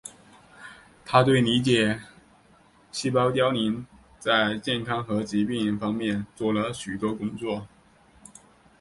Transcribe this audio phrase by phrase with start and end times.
[1.05, 2.01] 他对理解
[2.91, 3.85] 细胞凋亡
[4.17, 7.67] 在健康和疾病方面做了许多工作。